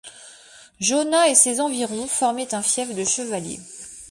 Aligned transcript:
Jonas 0.79 1.27
et 1.29 1.35
ses 1.35 1.59
environs 1.59 2.07
formaient 2.07 2.55
un 2.55 2.63
fief 2.63 2.95
de 2.95 3.03
chevalier. 3.03 3.59